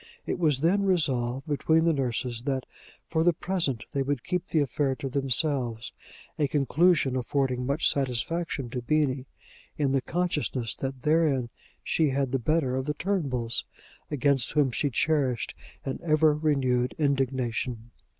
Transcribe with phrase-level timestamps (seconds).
[0.25, 2.65] It was then resolved between the nurses that,
[3.07, 5.93] for the present, they would keep the affair to themselves,
[6.39, 9.27] a conclusion affording much satisfaction to Beenie,
[9.77, 11.51] in the consciousness that therein
[11.83, 13.63] she had the better of the Turnbulls,
[14.09, 15.53] against whom she cherished
[15.85, 17.91] an ever renewed indignation.